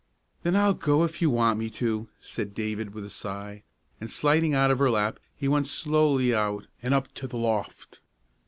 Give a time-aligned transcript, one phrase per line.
[0.41, 3.61] "Then I'll go if you want me to," said David, with a sigh,
[3.99, 7.99] and sliding out of her lap he went slowly out and up to the loft.